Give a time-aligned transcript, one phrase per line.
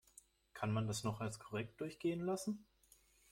[0.55, 2.65] Kann man das noch als korrekt durchgehen lassen?